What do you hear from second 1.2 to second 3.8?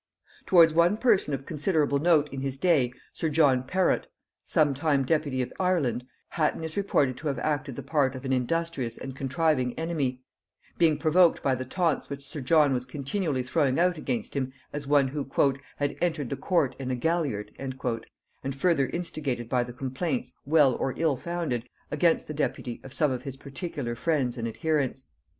of considerable note in his day, sir John